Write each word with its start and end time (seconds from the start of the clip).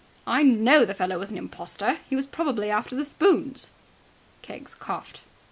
"I 0.25 0.41
know 0.41 0.83
the 0.83 0.95
fellow 0.95 1.19
was 1.19 1.29
an 1.29 1.37
impostor. 1.37 1.99
He 2.09 2.15
was 2.15 2.25
probably 2.25 2.71
after 2.71 2.95
the 2.95 3.05
spoons!" 3.05 3.69
Keggs 4.41 4.73
coughed. 4.73 5.21